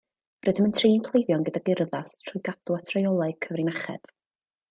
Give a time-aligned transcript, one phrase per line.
[0.47, 4.13] Rydym yn trin cleifion gydag urddas trwy gadw at reolau cyfrinachedd